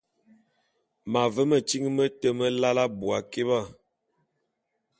M’ave 1.11 1.43
metyiñ 1.49 1.85
mete 1.95 2.27
melae 2.37 2.79
abui 2.85 3.13
akiba. 3.19 3.59